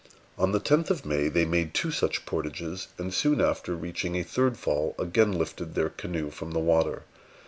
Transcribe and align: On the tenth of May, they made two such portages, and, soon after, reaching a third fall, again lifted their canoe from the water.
On 0.35 0.51
the 0.51 0.59
tenth 0.59 0.89
of 0.89 1.05
May, 1.05 1.27
they 1.27 1.45
made 1.45 1.75
two 1.75 1.91
such 1.91 2.25
portages, 2.25 2.87
and, 2.97 3.13
soon 3.13 3.39
after, 3.39 3.75
reaching 3.75 4.15
a 4.15 4.23
third 4.23 4.57
fall, 4.57 4.95
again 4.97 5.31
lifted 5.31 5.75
their 5.75 5.89
canoe 5.89 6.31
from 6.31 6.53
the 6.53 6.59
water. 6.59 7.03